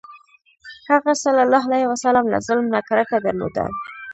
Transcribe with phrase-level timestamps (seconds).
[0.89, 3.65] هغه ﷺ له ظلم نه کرکه درلوده.